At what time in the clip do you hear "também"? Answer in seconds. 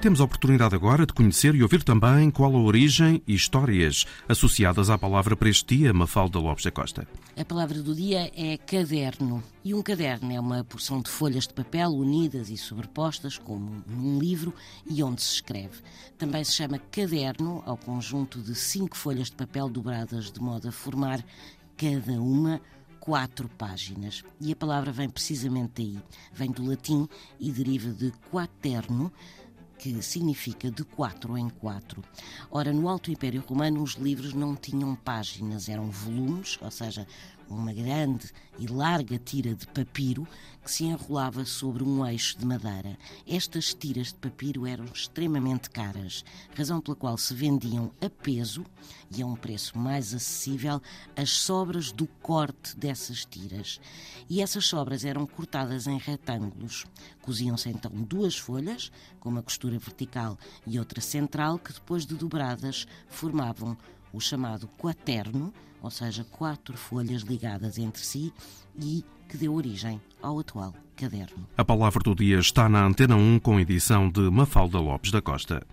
1.82-2.30, 16.18-16.44